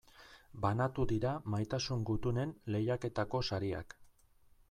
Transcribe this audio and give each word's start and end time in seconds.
Banatu 0.61 1.03
dira 1.11 1.33
Maitasun 1.55 2.07
Gutunen 2.09 2.55
lehiaketako 2.77 3.45
sariak. 3.51 3.97